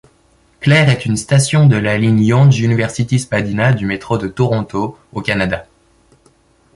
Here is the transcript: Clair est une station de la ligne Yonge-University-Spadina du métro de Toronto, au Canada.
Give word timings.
Clair 0.61 0.89
est 0.89 1.05
une 1.05 1.15
station 1.15 1.67
de 1.67 1.75
la 1.75 1.99
ligne 1.99 2.21
Yonge-University-Spadina 2.23 3.71
du 3.73 3.85
métro 3.85 4.17
de 4.17 4.27
Toronto, 4.27 4.97
au 5.13 5.21
Canada. 5.21 5.67